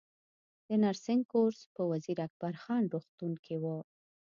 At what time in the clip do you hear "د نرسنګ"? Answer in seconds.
0.67-1.21